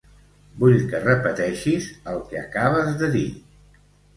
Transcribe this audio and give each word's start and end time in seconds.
Vull 0.61 0.77
que 0.93 1.01
repeteixis 1.03 1.91
el 2.15 2.19
que 2.33 2.41
acabes 2.47 2.93
de 3.03 3.15
dir. 3.19 3.27